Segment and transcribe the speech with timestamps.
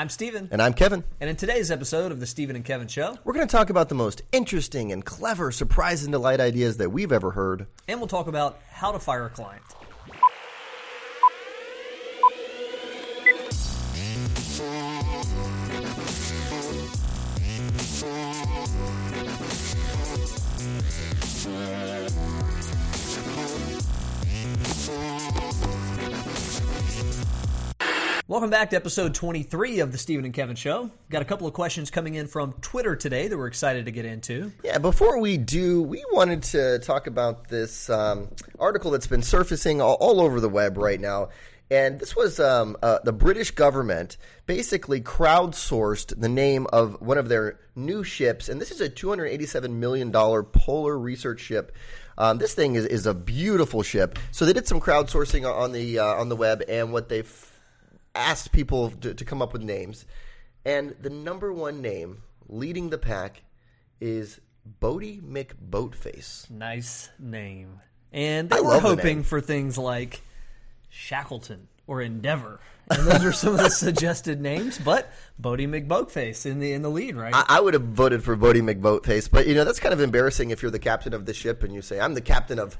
[0.00, 0.48] I'm Stephen.
[0.50, 1.04] And I'm Kevin.
[1.20, 3.90] And in today's episode of the Stephen and Kevin Show, we're going to talk about
[3.90, 7.66] the most interesting and clever surprise and delight ideas that we've ever heard.
[7.86, 9.62] And we'll talk about how to fire a client.
[28.30, 30.88] Welcome back to episode 23 of the Stephen and Kevin Show.
[31.10, 34.04] Got a couple of questions coming in from Twitter today that we're excited to get
[34.04, 34.52] into.
[34.62, 39.80] Yeah, before we do, we wanted to talk about this um, article that's been surfacing
[39.80, 41.30] all, all, over the web right now.
[41.72, 44.16] And this was um, uh, the British government
[44.46, 48.48] basically crowdsourced the name of one of their new ships.
[48.48, 51.74] And this is a $287 million polar research ship.
[52.16, 54.20] Um, this thing is, is a beautiful ship.
[54.30, 57.22] So they did some crowdsourcing on the uh, on the web, and what they
[58.14, 60.06] asked people to, to come up with names,
[60.64, 63.42] and the number one name leading the pack
[64.00, 64.40] is
[64.80, 66.50] Boaty McBoatface.
[66.50, 67.80] Nice name.
[68.12, 70.22] And they I were hoping the for things like
[70.88, 72.60] Shackleton or Endeavor.
[72.90, 76.90] And those are some of the suggested names, but Boaty McBoatface in the in the
[76.90, 77.32] lead, right?
[77.34, 80.50] I, I, would have voted for Boaty McBoatface, but you know that's kind of embarrassing
[80.50, 82.76] if you're the captain of the ship and you say I'm the captain of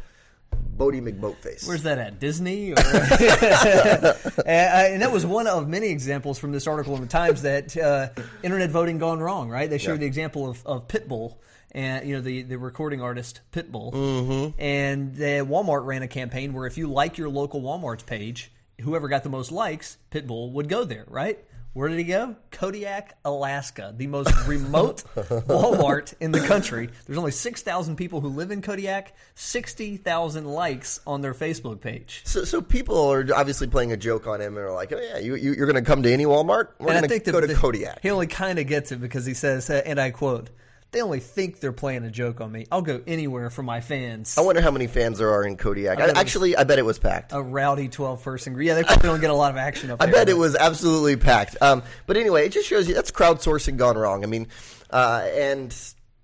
[0.81, 1.69] Boaty McBoatface.
[1.69, 2.19] Where's that at?
[2.21, 2.71] Disney?
[2.77, 4.15] and, uh,
[4.47, 8.09] and, that was one of many examples from this article in the Times that uh,
[8.43, 9.51] internet voting gone wrong.
[9.51, 9.69] Right?
[9.69, 9.99] They showed yeah.
[9.99, 11.37] the example of, of Pitbull
[11.73, 14.61] and you know the the recording artist Pitbull, mm-hmm.
[14.61, 19.09] and the Walmart ran a campaign where if you like your local Walmart's page, whoever
[19.09, 21.05] got the most likes, Pitbull would go there.
[21.09, 21.39] Right?
[21.73, 22.35] Where did he go?
[22.51, 26.89] Kodiak, Alaska, the most remote Walmart in the country.
[27.07, 32.23] There's only 6,000 people who live in Kodiak, 60,000 likes on their Facebook page.
[32.25, 35.19] So, so people are obviously playing a joke on him and are like, oh, yeah,
[35.19, 36.71] you, you, are going to come to any Walmart?
[36.81, 38.01] We're going to go to Kodiak.
[38.03, 40.51] He only kind of gets it because he says, and I quote,
[40.93, 42.67] they only think they're playing a joke on me.
[42.71, 44.37] I'll go anywhere for my fans.
[44.37, 46.01] I wonder how many fans there are in Kodiak.
[46.01, 47.33] I I, actually, I bet it was packed.
[47.33, 48.67] A rowdy twelve person group.
[48.67, 50.15] Yeah, they probably don't get a lot of action up I there.
[50.15, 51.57] bet it was absolutely packed.
[51.61, 54.25] Um, but anyway, it just shows you that's crowdsourcing gone wrong.
[54.25, 54.49] I mean,
[54.91, 55.75] uh, and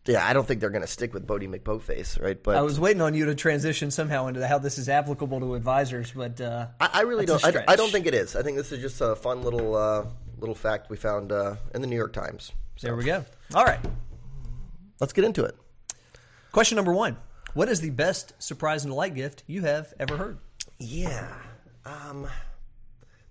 [0.06, 2.40] yeah, I don't think they're going to stick with Boaty McBoatface, right?
[2.40, 5.54] But I was waiting on you to transition somehow into how this is applicable to
[5.54, 7.44] advisors, but uh, I, I, really don't.
[7.44, 8.36] I, I, don't think it is.
[8.36, 10.06] I think this is just a fun little uh,
[10.38, 12.52] little fact we found uh, in the New York Times.
[12.76, 12.88] So.
[12.88, 13.24] There we go.
[13.54, 13.80] All right.
[15.00, 15.56] Let's get into it.
[16.52, 17.16] Question number one
[17.54, 20.38] What is the best surprise and delight gift you have ever heard?
[20.78, 21.28] Yeah.
[21.84, 22.26] Um,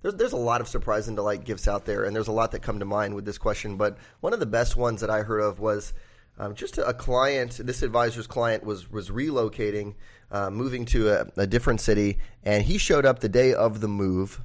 [0.01, 2.51] there's, there's a lot of surprise and delight gifts out there, and there's a lot
[2.51, 3.77] that come to mind with this question.
[3.77, 5.93] But one of the best ones that I heard of was
[6.37, 7.59] um, just a client.
[7.63, 9.95] This advisor's client was was relocating,
[10.31, 13.87] uh, moving to a, a, different city, and he showed up the day of the
[13.87, 14.41] move.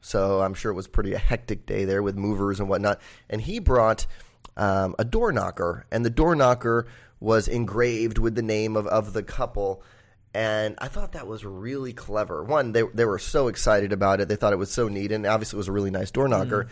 [0.00, 3.00] So I'm sure it was pretty a hectic day there with movers and whatnot.
[3.28, 4.06] And he brought
[4.56, 6.86] um, a door knocker, and the door knocker
[7.20, 9.82] was engraved with the name of, of the couple.
[10.34, 12.42] And I thought that was really clever.
[12.42, 14.28] One, they, they were so excited about it.
[14.28, 16.64] They thought it was so neat, and obviously it was a really nice door knocker.
[16.64, 16.68] Mm.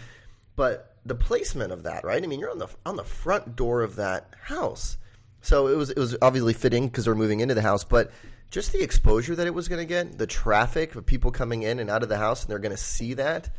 [0.56, 2.22] But the placement of that, right?
[2.22, 4.96] I mean, you're on the on the front door of that house,
[5.40, 7.84] so it was it was obviously fitting because they're moving into the house.
[7.84, 8.10] But
[8.50, 11.78] just the exposure that it was going to get, the traffic of people coming in
[11.78, 13.50] and out of the house, and they're going to see that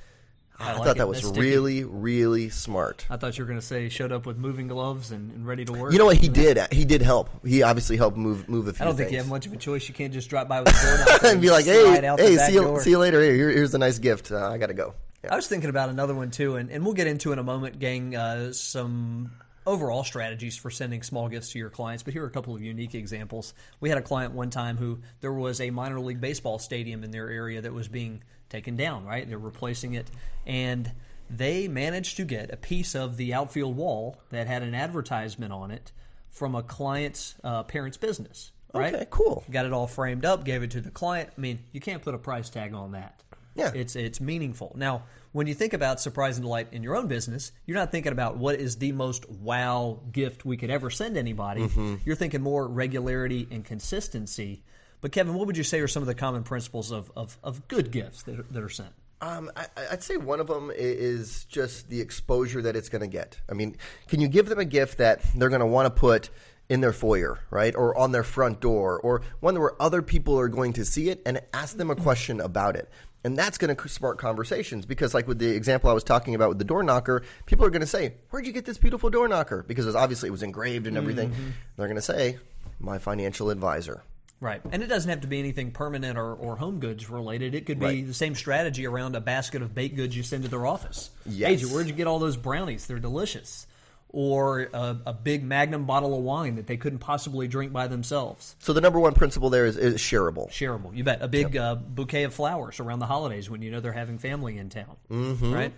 [0.61, 3.05] I, I like thought that was really, really smart.
[3.09, 5.65] I thought you were going to say showed up with moving gloves and, and, ready
[5.65, 5.91] to work.
[5.91, 6.17] You know what?
[6.17, 6.59] He did.
[6.71, 7.29] He did help.
[7.45, 8.83] He obviously helped move move a few.
[8.83, 9.09] I don't things.
[9.09, 9.87] think you have much of a choice.
[9.87, 12.79] You can't just drop by with a door and be like, "Hey, hey, see you,
[12.81, 13.21] see you later.
[13.21, 14.31] Here, here's a nice gift.
[14.31, 15.33] Uh, I got to go." Yeah.
[15.33, 17.79] I was thinking about another one too, and, and we'll get into in a moment,
[17.79, 18.15] gang.
[18.15, 19.31] Uh, some
[19.65, 22.61] overall strategies for sending small gifts to your clients, but here are a couple of
[22.61, 23.53] unique examples.
[23.79, 27.11] We had a client one time who there was a minor league baseball stadium in
[27.11, 29.05] their area that was being taken down.
[29.05, 30.11] Right, they're replacing it,
[30.45, 30.91] and
[31.29, 35.71] they managed to get a piece of the outfield wall that had an advertisement on
[35.71, 35.91] it
[36.29, 38.51] from a client's uh, parents' business.
[38.73, 38.93] Right?
[38.93, 39.43] Okay, cool.
[39.51, 41.29] Got it all framed up, gave it to the client.
[41.37, 43.21] I mean, you can't put a price tag on that.
[43.53, 44.73] Yeah, it's it's meaningful.
[44.77, 48.13] Now, when you think about surprise and delight in your own business, you're not thinking
[48.13, 51.63] about what is the most wow gift we could ever send anybody.
[51.63, 51.95] Mm-hmm.
[52.05, 54.63] You're thinking more regularity and consistency.
[55.01, 57.67] But Kevin, what would you say are some of the common principles of, of, of
[57.67, 58.93] good gifts that are, that are sent?
[59.21, 63.07] Um, I, would say one of them is just the exposure that it's going to
[63.07, 63.39] get.
[63.49, 63.77] I mean,
[64.07, 66.29] can you give them a gift that they're going to want to put
[66.69, 70.47] in their foyer, right, or on their front door, or one where other people are
[70.47, 72.89] going to see it and ask them a question about it?
[73.23, 76.49] And that's going to spark conversations because, like with the example I was talking about
[76.49, 79.27] with the door knocker, people are going to say, "Where'd you get this beautiful door
[79.27, 81.29] knocker?" Because obviously it was engraved and everything.
[81.29, 81.49] Mm-hmm.
[81.77, 82.39] They're going to say,
[82.79, 84.01] "My financial advisor."
[84.41, 84.59] Right.
[84.71, 87.53] And it doesn't have to be anything permanent or, or home goods related.
[87.55, 88.07] It could be Right.
[88.07, 91.11] the same strategy around a basket of baked goods you send to their office.
[91.27, 91.61] Yes.
[91.61, 92.87] Hey, where'd you get all those brownies?
[92.87, 93.67] They're delicious.
[94.09, 98.55] Or a, a big magnum bottle of wine that they couldn't possibly drink by themselves.
[98.59, 100.49] So the number one principle there is, is shareable.
[100.49, 100.93] Shareable.
[100.93, 101.21] You bet.
[101.21, 104.57] A big uh, bouquet of flowers around the holidays when you know they're having family
[104.57, 104.97] in town.
[105.09, 105.53] Mm-hmm.
[105.53, 105.73] Right?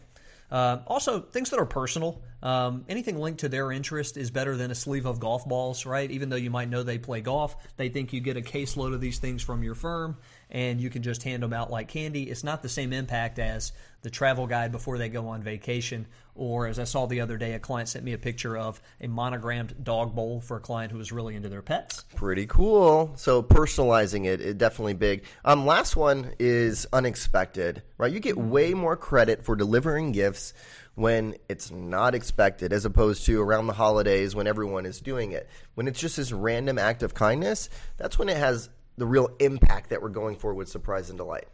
[0.50, 2.22] Uh, also, things that are personal.
[2.44, 6.12] Um, anything linked to their interest is better than a sleeve of golf balls, right?
[6.12, 9.00] Even though you might know they play golf, they think you get a caseload of
[9.00, 10.18] these things from your firm
[10.52, 12.30] and you can just hand them out like candy.
[12.30, 16.06] It's not the same impact as the travel guide before they go on vacation.
[16.36, 19.08] Or, as I saw the other day, a client sent me a picture of a
[19.08, 22.06] monogrammed dog bowl for a client who was really into their pets.
[22.16, 23.14] Pretty cool.
[23.16, 25.26] So personalizing it, it definitely big.
[25.46, 28.12] Um, last one is unexpected, right?
[28.12, 30.54] You get way more credit for delivering gifts
[30.96, 35.50] when it's not expected, as opposed to around the holidays when everyone is doing it.
[35.76, 39.90] When it's just this random act of kindness, that's when it has the real impact
[39.90, 41.48] that we're going for with surprise and delight.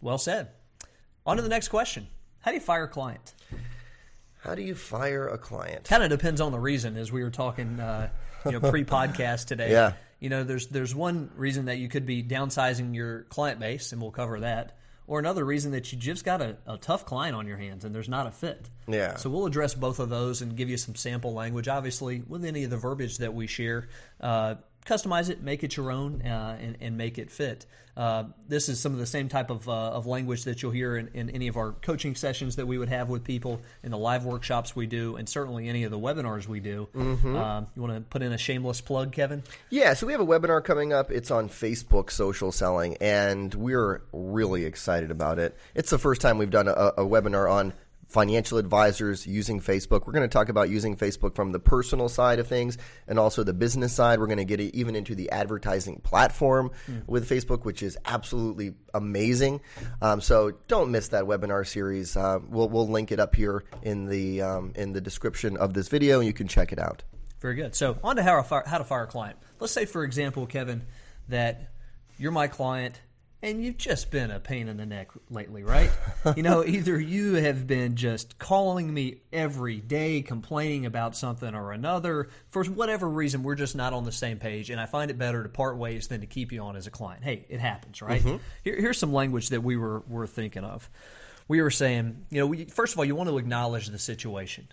[0.00, 0.48] Well said.
[1.26, 2.06] On to the next question.
[2.40, 3.34] How do you fire a client?
[4.42, 5.84] How do you fire a client?
[5.84, 8.08] Kind of depends on the reason, as we were talking, uh,
[8.46, 9.70] you know, pre-podcast today.
[9.70, 9.92] Yeah.
[10.18, 14.00] You know, there's there's one reason that you could be downsizing your client base, and
[14.00, 14.78] we'll cover that,
[15.10, 17.92] or another reason that you just got a, a tough client on your hands and
[17.92, 18.70] there's not a fit.
[18.86, 19.16] Yeah.
[19.16, 21.66] So we'll address both of those and give you some sample language.
[21.66, 23.88] Obviously, with any of the verbiage that we share,
[24.20, 24.54] uh,
[24.86, 27.66] customize it, make it your own, uh, and, and make it fit.
[27.96, 30.96] Uh, this is some of the same type of, uh, of language that you'll hear
[30.96, 33.98] in, in any of our coaching sessions that we would have with people, in the
[33.98, 36.88] live workshops we do, and certainly any of the webinars we do.
[36.94, 39.42] Um, you want to put in a shameless plug, Kevin?
[39.68, 41.10] Yeah, so we have a webinar coming up.
[41.10, 45.56] It's on Facebook social selling, and we're really excited about it.
[45.74, 47.74] It's the first time we've done a, a webinar on
[48.10, 50.06] financial advisors using Facebook.
[50.06, 52.76] We're going to talk about using Facebook from the personal side of things
[53.06, 54.18] and also the business side.
[54.18, 56.72] We're going to get it even into the advertising platform
[57.06, 59.60] with Facebook, which is absolutely amazing.
[60.02, 62.16] Um, so don't miss that webinar series.
[62.16, 65.88] Uh, we'll, we'll link it up here in the um, in the description of this
[65.88, 67.04] video, and you can check it out.
[67.40, 67.74] Very good.
[67.74, 69.38] So, on to how to fire, how to fire a client.
[69.60, 70.82] Let's say, for example, Kevin,
[71.28, 71.70] that
[72.18, 73.00] you're my client
[73.42, 75.90] and you've just been a pain in the neck lately, right?
[76.36, 81.72] you know, either you have been just calling me every day, complaining about something or
[81.72, 82.28] another.
[82.50, 85.42] For whatever reason, we're just not on the same page, and I find it better
[85.42, 87.24] to part ways than to keep you on as a client.
[87.24, 88.22] Hey, it happens, right?
[88.22, 88.36] Mm-hmm.
[88.62, 90.90] Here, here's some language that we were, were thinking of.
[91.48, 94.68] We were saying, you know, we, first of all, you want to acknowledge the situation.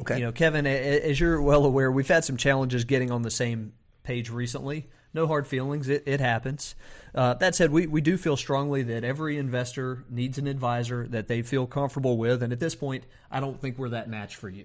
[0.00, 0.18] Okay.
[0.18, 3.72] You know, Kevin, as you're well aware, we've had some challenges getting on the same
[4.04, 4.86] page recently.
[5.18, 5.88] No hard feelings.
[5.88, 6.76] It, it happens.
[7.12, 11.26] Uh, that said, we, we do feel strongly that every investor needs an advisor that
[11.26, 12.40] they feel comfortable with.
[12.40, 14.64] And at this point, I don't think we're that match for you.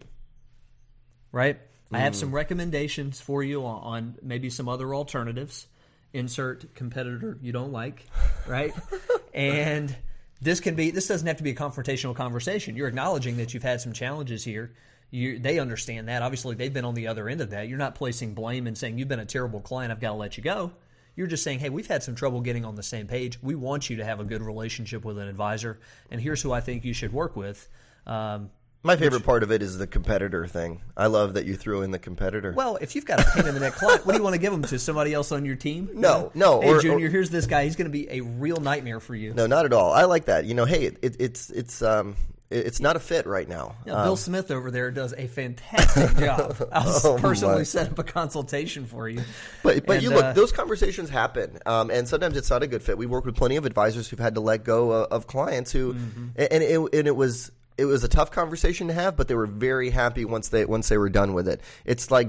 [1.31, 1.59] Right?
[1.91, 5.65] I have some recommendations for you on, on maybe some other alternatives.
[6.13, 8.05] Insert competitor you don't like.
[8.45, 8.75] Right?
[9.33, 9.95] and
[10.39, 12.75] this can be this doesn't have to be a confrontational conversation.
[12.75, 14.71] You're acknowledging that you've had some challenges here.
[15.13, 16.23] You, they understand that.
[16.23, 17.67] Obviously, they've been on the other end of that.
[17.67, 19.91] You're not placing blame and saying you've been a terrible client.
[19.91, 20.71] I've got to let you go.
[21.15, 23.37] You're just saying, hey, we've had some trouble getting on the same page.
[23.43, 25.79] We want you to have a good relationship with an advisor,
[26.09, 27.69] and here's who I think you should work with.
[28.07, 28.49] Um,
[28.81, 30.81] My favorite part of it is the competitor thing.
[30.97, 32.51] I love that you threw in the competitor.
[32.53, 34.39] well, if you've got a pain in the neck client, what do you want to
[34.41, 35.89] give them to somebody else on your team?
[35.93, 37.65] No, no, Hey, or- Junior, or- here's this guy.
[37.65, 39.35] He's going to be a real nightmare for you.
[39.35, 39.93] no, not at all.
[39.93, 40.45] I like that.
[40.45, 42.15] You know, hey, it, it's it's um
[42.53, 43.75] it's not a fit right now.
[43.85, 46.55] Yeah, Um, Bill Smith over there does a fantastic job.
[46.71, 47.63] I'll Oh, personally my.
[47.63, 49.21] set up a consultation for you.
[49.63, 52.67] but but And, you look, uh, those conversations happen, um, and sometimes it's not a
[52.67, 52.97] good fit.
[52.97, 55.93] We work with plenty of advisors who've had to let go of, of clients who,
[55.93, 56.27] Mm-hmm.
[56.37, 59.35] and, and it and it was it was a tough conversation to have, but they
[59.35, 61.59] were very happy once they once they were done with it.
[61.85, 62.27] It's like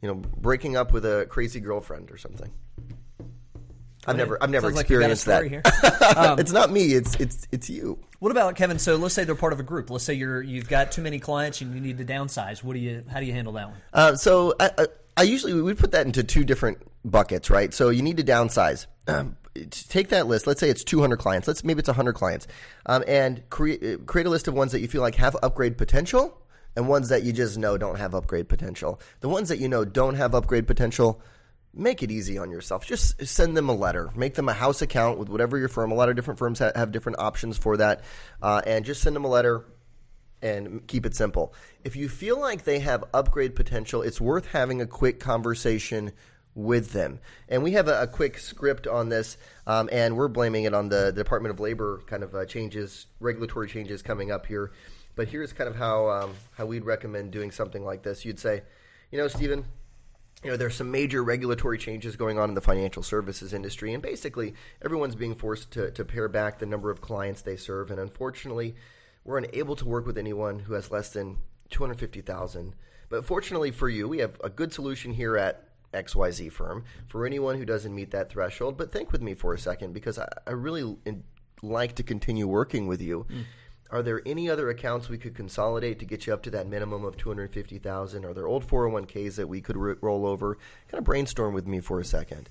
[0.00, 2.50] you know breaking up with a crazy girlfriend or something.
[4.06, 6.16] I've never I've never Sounds like you got a experienced story that.
[6.16, 6.92] Um, it's not me.
[6.94, 7.98] It's it's it's you.
[8.18, 8.78] What about Kevin?
[8.78, 9.90] So let's say they're part of a group.
[9.90, 12.62] Let's say you're you've got too many clients and you need to downsize.
[12.62, 13.04] What do you?
[13.10, 13.76] How do you handle that one?
[13.92, 17.72] Uh, so I, I, I usually we put that into two different buckets, right?
[17.72, 18.86] So you need to downsize.
[19.06, 19.36] Um,
[19.70, 20.46] take that list.
[20.46, 21.48] Let's say it's 200 clients.
[21.48, 22.46] Let's maybe it's 100 clients,
[22.86, 26.40] um, and create create a list of ones that you feel like have upgrade potential,
[26.76, 29.00] and ones that you just know don't have upgrade potential.
[29.20, 31.20] The ones that you know don't have upgrade potential.
[31.76, 32.86] Make it easy on yourself.
[32.86, 34.10] Just send them a letter.
[34.14, 35.90] Make them a house account with whatever your firm.
[35.90, 38.04] A lot of different firms ha- have different options for that,
[38.40, 39.64] uh, and just send them a letter
[40.40, 41.54] and keep it simple.
[41.82, 46.12] If you feel like they have upgrade potential, it's worth having a quick conversation
[46.54, 47.18] with them.
[47.48, 50.88] And we have a, a quick script on this, um, and we're blaming it on
[50.88, 54.70] the, the Department of Labor kind of uh, changes, regulatory changes coming up here.
[55.16, 58.24] But here's kind of how um, how we'd recommend doing something like this.
[58.24, 58.62] You'd say,
[59.10, 59.64] you know, Stephen,
[60.44, 64.02] you know, there's some major regulatory changes going on in the financial services industry, and
[64.02, 67.90] basically everyone's being forced to, to pare back the number of clients they serve.
[67.90, 68.74] And unfortunately,
[69.24, 71.38] we're unable to work with anyone who has less than
[71.70, 72.74] 250,000.
[73.08, 77.56] But fortunately for you, we have a good solution here at XYZ firm for anyone
[77.56, 78.76] who doesn't meet that threshold.
[78.76, 80.96] But think with me for a second because I, I really
[81.62, 83.26] like to continue working with you.
[83.30, 83.44] Mm.
[83.94, 87.04] Are there any other accounts we could consolidate to get you up to that minimum
[87.04, 88.24] of 250,000?
[88.24, 90.58] Are there old 401ks that we could roll over?
[90.90, 92.50] Kind of brainstorm with me for a second.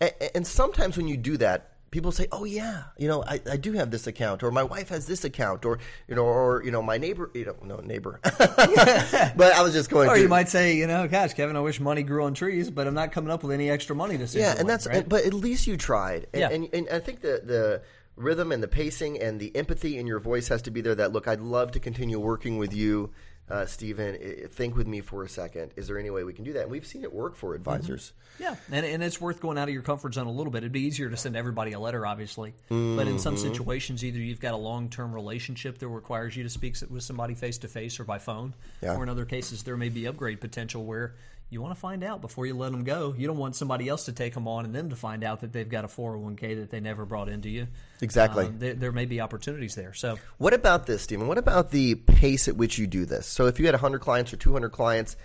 [0.00, 3.56] And, and sometimes when you do that, people say, "Oh yeah, you know, I, I
[3.56, 5.78] do have this account, or my wife has this account, or
[6.08, 9.90] you know, or you know, my neighbor, you know, no neighbor." but I was just
[9.90, 10.08] going.
[10.08, 12.70] Or to, you might say, you know, gosh, Kevin, I wish money grew on trees,
[12.70, 14.40] but I'm not coming up with any extra money to save.
[14.40, 14.88] Yeah, and that's.
[14.88, 15.08] Right?
[15.08, 16.50] But at least you tried, and, yeah.
[16.50, 17.82] and, and I think the the
[18.20, 20.94] rhythm and the pacing and the empathy in your voice has to be there.
[20.94, 23.10] That look, I'd love to continue working with you,
[23.48, 24.16] uh, Stephen.
[24.50, 25.72] Think with me for a second.
[25.76, 26.62] Is there any way we can do that?
[26.62, 28.12] And we've seen it work for advisors.
[28.12, 28.42] Mm-hmm.
[28.42, 30.58] Yeah, and, and it's worth going out of your comfort zone a little bit.
[30.58, 32.96] It'd be easier to send everybody a letter, obviously, mm-hmm.
[32.96, 33.52] but in some mm-hmm.
[33.52, 37.34] situations, either you've got a long term relationship that requires you to speak with somebody
[37.34, 38.96] face to face or by phone, yeah.
[38.96, 41.14] or in other cases, there may be upgrade potential where
[41.50, 43.12] you want to find out before you let them go.
[43.16, 45.52] You don't want somebody else to take them on and them to find out that
[45.52, 47.66] they've got a 401k that they never brought into you.
[48.00, 48.46] Exactly.
[48.46, 49.92] Um, there, there, may be opportunities there.
[49.92, 51.26] So, what about this, Stephen?
[51.26, 53.26] What about the pace at which you do this?
[53.26, 55.16] So, if you had 100 clients or 200 clients,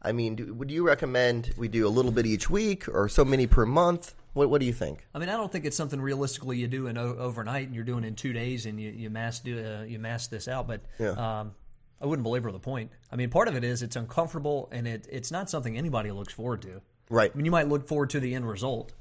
[0.00, 3.24] I mean, do, would you recommend we do a little bit each week or so
[3.24, 4.14] many per month?
[4.34, 5.06] What, what do you think?
[5.14, 7.84] I mean, I don't think it's something realistically you do in o- overnight and you're
[7.84, 10.66] doing in two days and you, you mass do uh, you mass this out.
[10.66, 11.40] But yeah.
[11.40, 11.54] um,
[12.02, 12.90] I wouldn't belabor the point.
[13.12, 16.32] I mean, part of it is it's uncomfortable and it, it's not something anybody looks
[16.32, 16.82] forward to.
[17.08, 17.30] Right.
[17.32, 18.92] I mean, you might look forward to the end result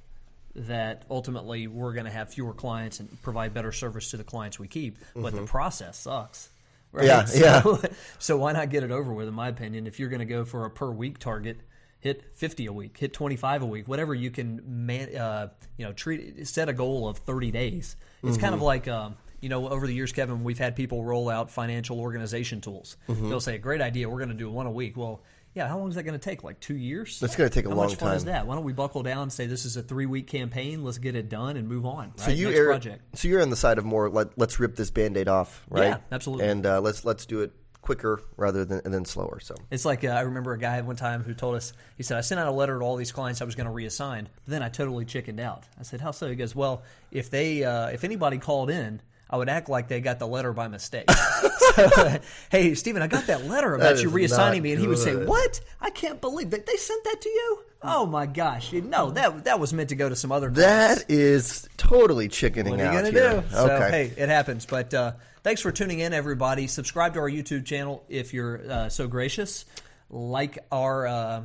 [0.54, 4.60] that ultimately we're going to have fewer clients and provide better service to the clients
[4.60, 5.38] we keep, but mm-hmm.
[5.38, 6.50] the process sucks.
[6.92, 7.06] Right?
[7.06, 7.90] Yeah, so, yeah.
[8.20, 9.28] so why not get it over with?
[9.28, 11.62] In my opinion, if you're going to go for a per week target,
[12.02, 15.94] hit 50 a week, hit 25 a week, whatever you can, man, uh, you know,
[15.94, 17.96] treat set a goal of 30 days.
[18.22, 18.42] It's mm-hmm.
[18.42, 18.66] kind of mm-hmm.
[18.66, 18.88] like.
[18.88, 22.98] Um, you know, over the years, Kevin, we've had people roll out financial organization tools.
[23.10, 23.30] Mm-hmm.
[23.30, 25.22] They'll say, "Great idea, we're going to do one a week." Well,
[25.54, 26.44] yeah, how long is that going to take?
[26.44, 27.20] Like two years?
[27.20, 28.18] That's going to take a how long much fun time.
[28.18, 28.48] is that?
[28.48, 30.84] Why don't we buckle down and say this is a three week campaign?
[30.84, 32.10] Let's get it done and move on.
[32.10, 32.20] Right?
[32.20, 33.18] So you Next are, project.
[33.18, 34.10] So you're on the side of more.
[34.10, 35.90] Let, us rip this band aid off, right?
[35.90, 36.48] Yeah, absolutely.
[36.48, 39.40] And uh, let's let's do it quicker rather than than slower.
[39.42, 42.18] So it's like uh, I remember a guy one time who told us he said
[42.18, 44.48] I sent out a letter to all these clients I was going to reassign, but
[44.48, 45.66] then I totally chickened out.
[45.80, 46.30] I said how so?
[46.30, 50.02] He goes, well, if they uh, if anybody called in I would act like they
[50.02, 51.10] got the letter by mistake.
[51.76, 52.20] so,
[52.52, 55.62] hey, Stephen, I got that letter about you reassigning me, and he would say, "What?
[55.80, 58.74] I can't believe that they sent that to you." Oh my gosh!
[58.74, 60.50] No, that that was meant to go to some other.
[60.50, 63.14] That is totally chickening what are you out.
[63.14, 63.48] Gonna do?
[63.52, 64.66] So, hey, it happens.
[64.66, 66.68] But uh, thanks for tuning in, everybody.
[66.68, 69.66] Subscribe to our YouTube channel if you're uh, so gracious.
[70.10, 71.08] Like our.
[71.08, 71.42] Uh,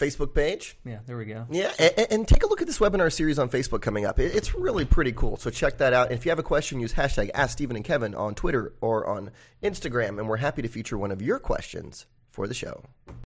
[0.00, 0.76] Facebook page.
[0.84, 1.46] Yeah, there we go.
[1.50, 4.18] Yeah, and, and, take a look at this webinar series on Facebook coming up.
[4.18, 5.36] It's really pretty cool.
[5.36, 6.08] So check that out.
[6.08, 9.06] And if you have a question, use hashtag Ask Stephen and Kevin on Twitter or
[9.06, 9.30] on
[9.62, 12.82] Instagram, and we're happy to feature one of your questions for the show.